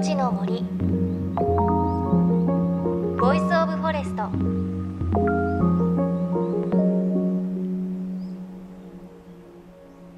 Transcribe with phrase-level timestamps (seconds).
[0.00, 0.62] いのちの森。
[3.20, 4.30] Voice of Forest。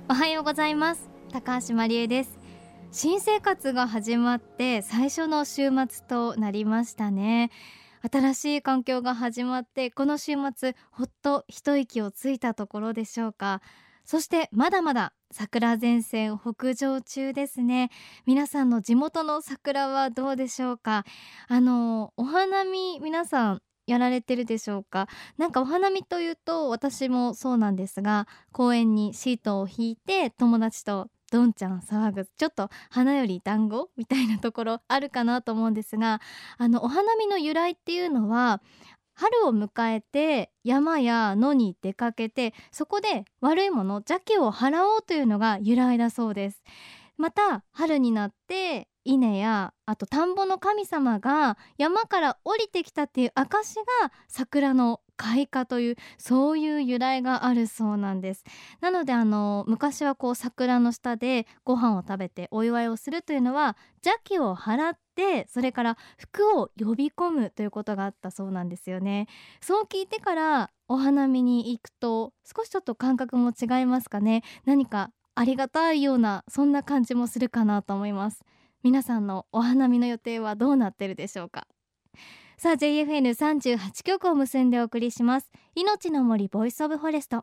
[0.08, 1.10] おはようございます。
[1.32, 2.38] 高橋真理恵です。
[2.92, 7.50] 新生活が始まって最初の週末となりましたね。
[8.08, 13.60] 新しい環境が始まってこの週末ほっと一息をついたところでしょうか。
[14.04, 17.90] そしてまだまだ桜前線北上中ですね。
[18.26, 21.04] 皆さんの地元の桜はどうでしょうか？
[21.48, 25.08] あのお花見皆さんやられてるでしょうか？
[25.38, 36.20] なんかお花見というと私もそうなんですが公園にシートを引いて友達とどんちゃん騒ぐちょっと花より団子みたいなところあるかなと思うんですが
[36.58, 38.60] あのお花見の由来っていうのは
[39.14, 46.62] 春を迎えて山や野に出かけてそこで悪いもの邪気を払おうというのが由来だそうです。
[47.16, 58.44] また春になって稲やあと田んぼの神様が山から降りてきたっていう証が桜の開花というそういう由来があるそうなんです。
[58.80, 69.28] なのであの昔はこう桜の下でご飯を食べてお祝いをするというのは邪気を払ってそれから服を呼び込むということがあったそうなんですよね。
[69.60, 74.42] そう聞いてからお花見に行くと少しちょっと感覚も違いますかね。
[74.64, 78.44] 何かありがたいようなそんな感じもするかなと思います。
[78.82, 81.66] 皆さんのお花見の予定はどうなってるでしょうか。
[82.56, 85.50] さあ JFN38 局を結んでお送りします。
[85.74, 87.42] いのちの森 Voice of Forest。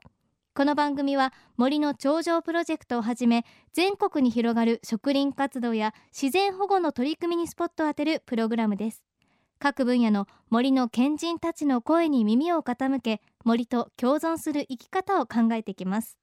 [0.59, 9.01] この番組は森の長城プロジェクトをはじめ全国に広がる植林活動や自然保護の取り組みにスポットを当てるプログラムです。
[9.57, 16.17] 各分野の森の賢人たちの声に耳を傾け森と共存する生き方を考えていきます。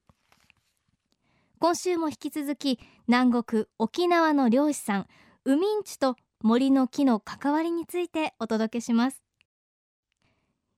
[1.58, 2.78] 今週も引き続き
[3.08, 5.06] 南国沖縄の漁師さん
[5.46, 9.22] ウミンチと森の木の関わりについてお届けします。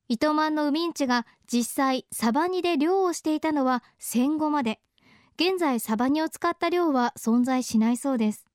[0.09, 4.81] 糸満のウミンチが実際サバニで漁をしていたのは戦後まで。
[5.41, 8.47] 現在サバニを使った漁は存在しないそうです。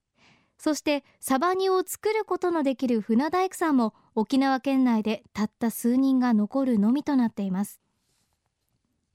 [0.58, 7.80] そしてサバニを作ることのできる船大工さんも沖縄県内でたった数人が残るのみとなっています。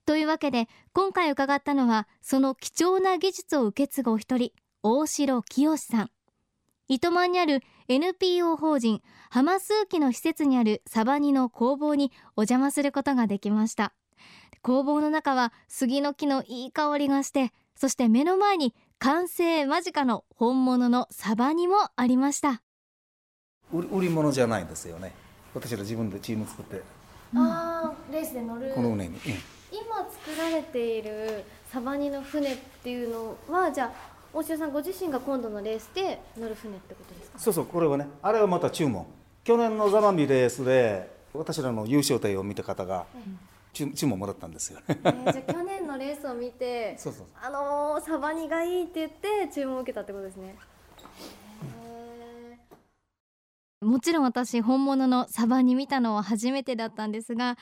[0.06, 6.10] というわけで今回伺ったのはその貴重な技術を受け継ぐお一人大城清さん。
[6.86, 9.00] 糸満にある NPO 法人
[9.30, 13.94] 浜数機の施設にあるサバニの工房にお邪魔することができました。
[14.60, 22.60] 工房の中は杉の木のいい香りがしてそして目の前に完成間近の本物のサバニもありました。
[23.72, 25.14] 売り物じゃないんですよね。
[25.54, 26.82] 私ら自分でチーム作って、
[27.32, 28.70] うん、ああレースで乗る。
[28.74, 29.20] この船に、うん。
[29.72, 37.38] 今作られているサバニの船っていうのはじゃあ大城さんご自身が今度のレースで乗る船ってことですか？
[37.38, 39.06] そうそうこれはねあれはまた注文。
[39.44, 43.06] 去年のザマミレースで私らの優勝隊を見た方が、
[43.72, 50.56] 注注文もらったんですよ、えー、じゃあ去年のレースを見てそうそうあのー、サバニがいいって言って注文を受けたってことですね。
[53.80, 57.56] もちろん私本物のサバニ見たのは初めてだったんですが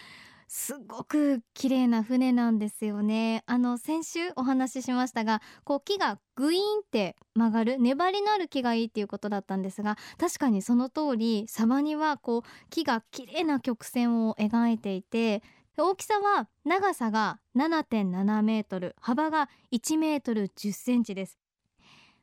[0.49, 3.43] すごく綺麗な船なんですよね。
[3.47, 15.43] あの先週お話ししましたがこう木がグイーンって曲がる粘りのある木がいいっていうことだったんですが確かにその通りサバにはこう木が綺麗な曲線を描いていて
[15.77, 21.39] 大きさは長さが7.7メートル幅が1メートル10センチです。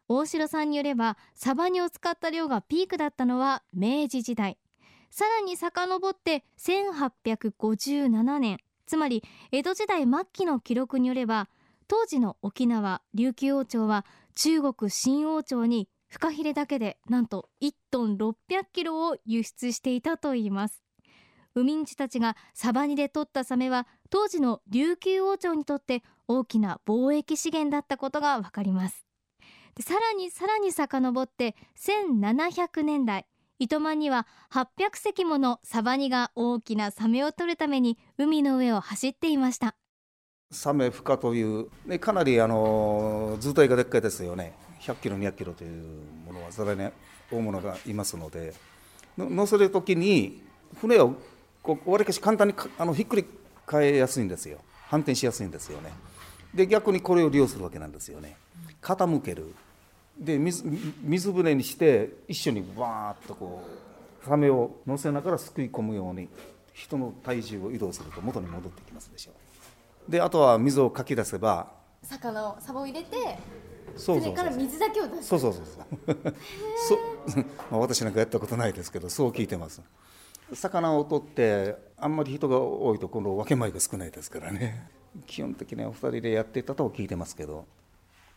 [0.09, 4.57] 大城さんによればサバニを使った量がピークだったのは明治時代。
[5.13, 8.57] さらに遡って1857年
[8.87, 11.49] つまり江戸時代末期の記録によれば
[11.87, 18.33] 当時の沖縄琉球王朝は中国新王朝にフカヒレだけでなんと1トン600
[18.73, 20.83] キロを輸出していたといいます。
[21.53, 29.05] 海人たちがサバニで取ったサメは当時の琉球王朝にとって大きな貿易資源だったことがわかります。
[29.79, 33.27] さらにさらに遡って1700年代
[33.63, 39.75] 糸満には800隻ものサバニが大きなサメを取るために海の上を走っていました。
[40.51, 44.51] サメ孵化という、ね、かなりあの図体がでっかいですよね。
[44.81, 46.91] 100キロ200キロというものはざらに
[47.31, 48.53] 大物がいますので。
[49.17, 50.41] 乗せる時に
[50.81, 51.15] 船を
[51.61, 53.25] こうわりかし簡単にあのひっくり
[53.65, 54.57] 返えやすいんですよ。
[54.89, 55.93] 反転しやすいんですよね。
[56.53, 58.35] で逆にこれを利用するわけなんですよね。
[58.81, 59.55] 傾ける。
[60.17, 60.63] で水
[61.01, 63.63] 水船にして一緒にわーっとこ
[64.21, 66.29] うサメを乗せながらすくい込むように
[66.73, 69.31] 人の体重を移動すると元に戻ってきますでしょ
[70.07, 70.11] う。
[70.11, 71.71] であとは水をかき出せば
[72.01, 73.37] 魚をサバを入れて
[73.95, 75.27] そうそう船から水だけを出す。
[75.29, 76.35] そうそうそうそう。
[76.87, 77.45] そう。
[77.71, 79.81] まあ私なんかやったことないですけどそう聞いてます。
[80.53, 84.89] 魚を取ってあんまり人が多いと今度分け前が少ないですからね。
[85.27, 87.65] 基本的には2人でやっていたと聞いてますけど、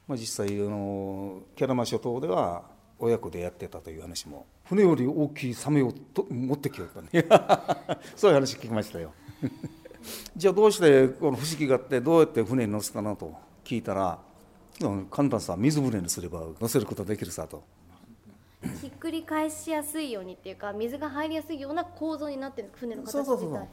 [0.07, 2.63] まあ、実際あのキャラマ諸島では
[2.99, 4.47] 親子でやってたという話も。
[4.65, 7.27] 船より大きいサメをと持ってきよったね。
[8.17, 9.13] そういう話聞きましたよ。
[10.37, 14.19] じゃあどうしてこの不思議があってどうやって船に乗せたのと聞いたら
[14.81, 17.63] うん簡単さ水船にすれば乗せることができるさと。
[18.81, 23.69] ひっくり返しやすいようにっていうか水が入りやすいような構造になってる船の形そうそうそう自体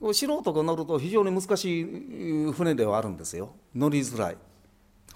[0.00, 3.50] こう素人が乗ると非常に難しい船ではあるんですよ。
[3.74, 4.36] 乗りづらい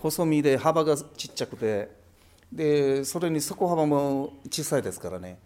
[0.03, 2.03] 細身で幅がちっちゃくて。
[2.53, 5.39] でそれに底幅も小さいですからね。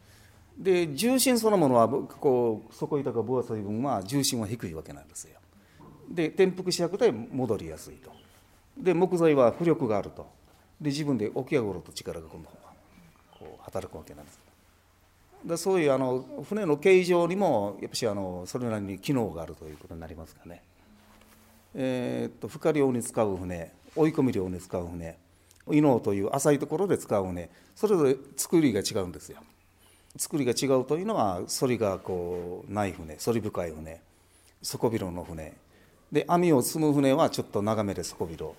[0.58, 5.38] で重心そのものはこう底板が分厚い分は重心は低いわけなんですよ。
[6.10, 8.10] で転覆しやくて戻りやすいと。
[8.76, 10.26] で木材は浮力があると。
[10.80, 12.48] で自分で起き上がろと力が今度
[13.38, 14.40] こう働くわけなんです。
[15.44, 20.60] でそういうあの船の形状にもやっぱしあのそれなりに機能があるということになりますかね。
[21.72, 23.72] えーっと負荷量に使う船。
[23.96, 25.18] 追い込み量に使う船。
[25.72, 27.50] 伊能という浅いところで使う船。
[27.74, 29.38] それぞれ作りが違うんですよ。
[30.16, 33.16] 作りが違うというのは反りがこうない船。
[33.16, 34.00] 反り深い船。
[34.62, 35.54] 底広の船。
[36.12, 38.54] で網を積む船はちょっと長めで底広。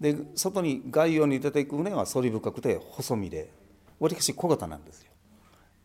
[0.00, 3.50] で外に外洋に出ていく船は反り深くて細身で。
[4.00, 5.10] わりかし小型なんですよ。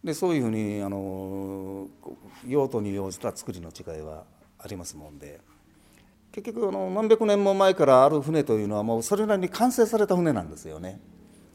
[0.03, 1.87] でそういうふうにあの
[2.47, 4.23] 用途に応じた作りの違いは
[4.57, 5.39] ありますもんで。
[6.31, 10.99] 結局あの何百年も前からある船というのはもうそれなりに完成された船なんですよね。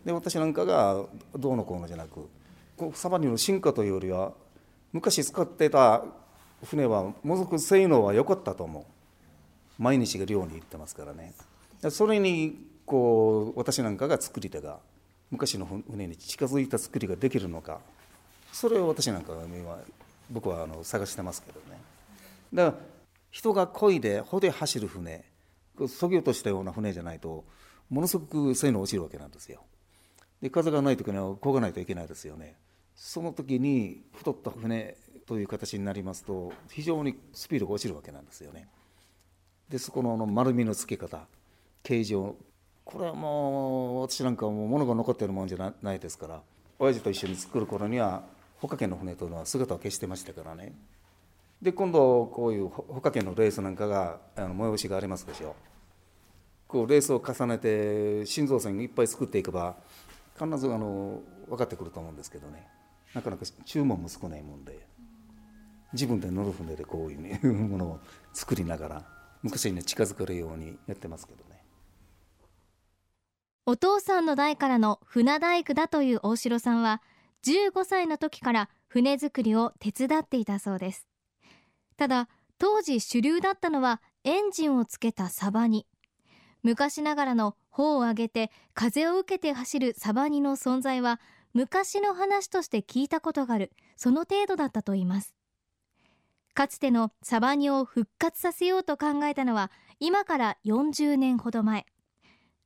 [0.05, 1.05] で私なんかが
[1.37, 2.29] どうのこうのじゃなく
[2.77, 4.33] こうサバニの進化というよりは
[4.93, 6.05] 昔使ってた
[6.65, 8.85] 船はものすごく性能は良かったと思う。
[9.77, 11.35] 毎日が漁に行ってますからね。
[11.91, 14.79] それにこう私なんかが作り手が
[15.31, 17.81] 昔の船に近づいた作りができるのか。
[18.53, 19.79] それを私なんかは今
[20.31, 21.79] 僕はあの探してますけどね。
[22.53, 22.85] だから
[23.35, 25.25] 人が漕いで帆で走る船。
[25.89, 27.45] そぎ落としたような船じゃないと
[27.91, 29.65] ものすごく性能落ちるわけなんですよ。
[30.41, 32.55] で風がない時には漕がないといけないですよね。
[32.95, 34.97] その時に太った船
[35.27, 38.69] という形になりますと非常にスピードが落ちるわけなんですよね。
[39.69, 41.27] でそこの丸みのつけ方
[41.83, 42.37] 形状
[42.85, 46.41] これはもう私なんかもう物が残ってるもんじゃないですから
[46.79, 48.23] 親父と一緒に作る頃には
[48.61, 50.73] ほかけの船というのは姿を消してましたからね。
[51.63, 55.57] で今度こういうほかけのレースなんかがあの催しがありますでしょ
[56.67, 59.77] こうレースを重ねて心臓線いっぱい作っていけば
[60.39, 62.67] 必ずあの分かってくると思うんですけどね。
[63.15, 64.87] なかなか注文も少ないもんで
[65.93, 68.01] 自分で乗る船でこういう、ね、 ものを
[68.33, 69.07] 作りながら
[69.43, 71.65] 昔に近づけるようにやってますけどね。
[73.67, 77.01] お父さんの代からの船大工だという大城さんは
[77.45, 81.07] 15歳の時から船作りを手伝っていたそうです。
[81.97, 85.87] ただ当時主流だったのはエンジンをつけたサバニ
[86.63, 91.21] 昔ながらの帆を上げて風を受けて走るサバニの存在は
[91.53, 93.71] 昔の話として聞いたことがある。
[93.97, 95.35] その程度だったといいます。
[96.53, 99.71] かつてのサバニを復活させようと考えたのは
[100.01, 101.87] 今から40年ほど前。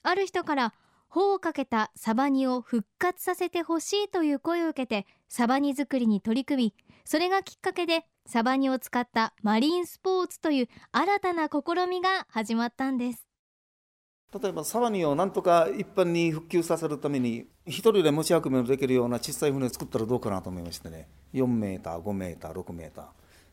[0.03, 0.75] ある人から
[1.09, 13.27] 帆をかけたサバニを復活させてほしいという声を受けてサバニ作りに取り組みそれがきっかけでサバニを使ったマリンスポーツという新たな試みが始まったんです。
[14.39, 21.09] 例えばサバニをなんとか一般に復旧させるために一人で持ち運びのできるような小さい船を作ったらどうかなと思いましてね。
[21.33, 23.05] 4メーター5メーター6メーター。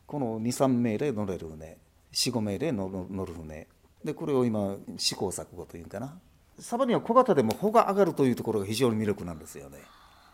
[0.06, 1.78] この23名で乗れる船。
[2.12, 3.68] 45名で乗る船。
[4.04, 6.18] でこれを今試行錯誤というかな。
[6.58, 9.78] サバニは小型でも帆が上がるというところが非常に魅力なんですよね。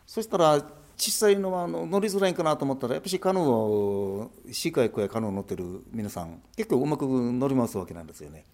[0.06, 0.62] そしたら
[0.96, 8.44] 小さいのはあの乗りづらいかなと思ったらやっぱりカヌーをシーカヤックやカヌー乗ってる皆さん結構うまく乗り回すわけなんですよね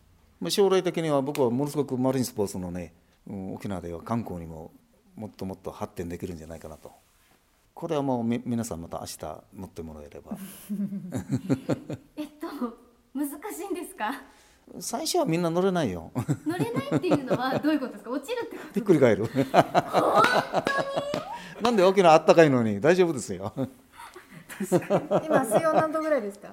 [0.40, 2.93] まあ将来的には僕はものすごくマリンスポーツのね
[3.26, 4.71] うん沖縄では観光にも
[5.17, 6.93] もっともっと発展できるんじゃないかなと
[7.75, 9.19] これはもう皆さんまた明日
[9.57, 10.37] 乗ってもらえれば
[12.17, 12.49] えっと
[13.14, 14.23] 難しいんですか
[14.80, 16.12] 最初はみんな乗れないよ。
[16.46, 18.10] 乗れないっていうのはどういうことですか？
[18.10, 19.28] 落ちるってことひっくり返る。
[21.60, 23.52] なんで沖縄あったかいのに大丈夫ですよ。
[25.25, 26.48] 今水温何度ぐらいですか？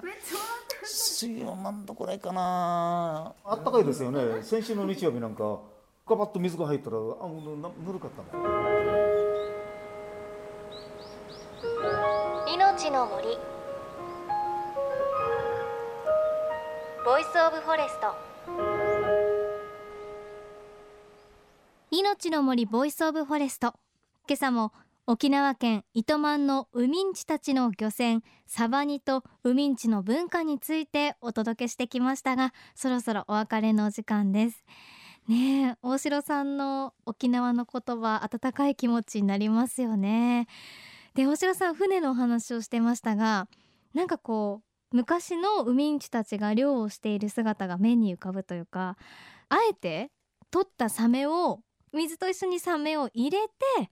[0.84, 3.34] 水温何度くらいかな。
[3.44, 4.42] あったかいですよね。
[4.42, 5.60] 先週の日曜日なんか
[6.06, 7.56] ガバッと水が入ったらあぬ
[7.86, 8.46] ぬるかったもん。
[12.54, 13.38] 命の森
[17.06, 18.16] Voice of Forest。
[21.92, 23.74] いのちの森 Voice of Forest。
[24.26, 24.72] 今朝も
[25.06, 34.64] 沖縄県糸満のウミンチュたちの漁船サバニとウミンチュの文化についてお届けしてきましたがそろそろお別れのお時間です。
[35.28, 40.48] ねえ大城さんの沖縄の言葉温かい気持ちになりますよね。
[41.14, 43.46] で大城さん船のお話をしてましたが
[43.94, 48.96] なんかこう昔のウミンチたちが漁をしている姿が目に浮かぶというか
[49.48, 50.10] あえて
[50.50, 51.60] 取ったサメを
[51.92, 53.38] 水と一緒にサメを入れ
[53.78, 53.90] て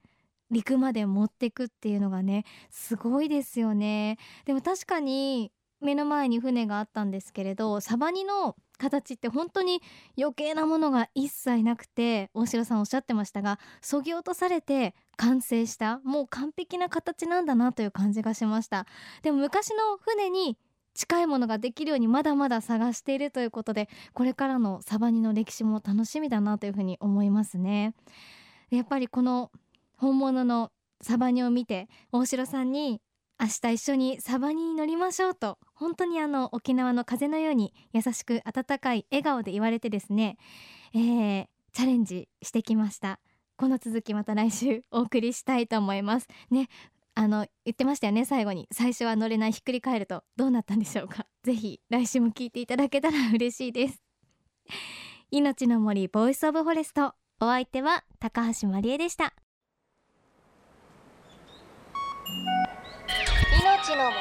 [0.50, 4.18] 陸まで持ってくっていうのがねすごいですよね。
[4.44, 9.82] でも確かに目の前に船があったんですけれどサバニの形って本当に
[10.18, 18.86] 余計なものが一切なくて大城さんおっしゃってましたがそぎ落とされて完成したもう完璧な形なんだなという感じがしました。
[19.22, 20.58] でも昔の船に
[20.94, 27.94] 近いものができるようにまだまだ探しているということでこれからのサバニの歴史も楽しみだなというふうに思いますね。
[28.70, 29.50] やっぱりこの
[29.96, 30.70] 本物の
[31.00, 33.00] サバニを見て大城さんに
[33.40, 40.36] 明日一緒にサバニに乗りましょうと本当にあの沖縄の風のように優しく温かい笑顔で言われてですね、
[40.94, 43.18] えー、チャレンジしてきました。
[43.56, 46.28] この続きまた来週お送りしたいと思います。
[46.50, 46.68] ね
[47.16, 48.68] あの言ってましたよね最後に。
[48.72, 50.24] 最初は乗れないひっくり返ると。
[50.36, 51.26] どうなったんでしょうか。
[51.44, 54.02] ぜひ来週も聞いていただけたら 嬉しいです。
[55.30, 57.14] いのちの森 Voice of Forest。
[57.40, 59.34] お相手は高橋真理恵でした。
[63.60, 64.14] いのちの森。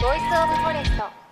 [0.00, 1.25] Voice of Forest。